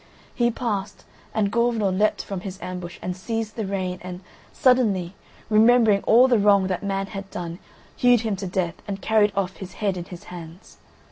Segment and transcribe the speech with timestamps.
[0.33, 5.13] He passed and Gorvenal leapt from his ambush and seized the rein and, suddenly,
[5.47, 7.59] remembering all the wrong that man had done,
[7.95, 10.77] hewed him to death and carried off his head in his hands.